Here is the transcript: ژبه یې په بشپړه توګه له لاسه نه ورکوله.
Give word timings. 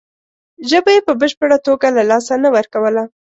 ژبه 0.69 0.91
یې 0.95 1.01
په 1.07 1.13
بشپړه 1.21 1.57
توګه 1.67 1.87
له 1.97 2.03
لاسه 2.09 2.33
نه 2.43 2.49
ورکوله. 2.55 3.03